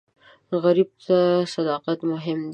غریب 0.63 0.89
ته 1.05 1.17
صداقت 1.53 1.99
مهم 2.11 2.39
وي 2.43 2.49